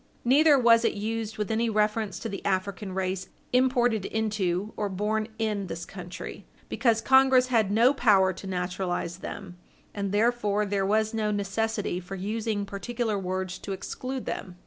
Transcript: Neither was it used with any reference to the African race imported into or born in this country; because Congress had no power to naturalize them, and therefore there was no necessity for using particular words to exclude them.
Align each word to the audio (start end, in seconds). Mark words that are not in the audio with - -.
Neither 0.25 0.57
was 0.57 0.83
it 0.83 0.95
used 0.95 1.37
with 1.37 1.51
any 1.51 1.69
reference 1.69 2.17
to 2.21 2.27
the 2.27 2.43
African 2.43 2.95
race 2.95 3.29
imported 3.53 4.05
into 4.05 4.73
or 4.75 4.89
born 4.89 5.27
in 5.37 5.67
this 5.67 5.85
country; 5.85 6.47
because 6.69 7.01
Congress 7.01 7.49
had 7.49 7.69
no 7.69 7.93
power 7.93 8.33
to 8.33 8.47
naturalize 8.47 9.17
them, 9.17 9.57
and 9.93 10.11
therefore 10.11 10.65
there 10.65 10.87
was 10.87 11.13
no 11.13 11.29
necessity 11.29 11.99
for 11.99 12.15
using 12.15 12.65
particular 12.65 13.19
words 13.19 13.59
to 13.59 13.73
exclude 13.73 14.25
them. 14.25 14.55